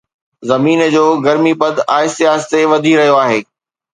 زمين 0.49 0.79
جو 0.95 1.05
گرمي 1.25 1.53
پد 1.61 1.75
آهستي 1.97 2.23
آهستي 2.33 2.61
وڌي 2.71 2.93
رهيو 2.99 3.15
آهي 3.25 3.39